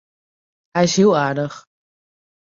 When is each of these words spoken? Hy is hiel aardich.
Hy 0.75 0.81
is 0.87 0.95
hiel 0.97 1.15
aardich. 1.23 1.59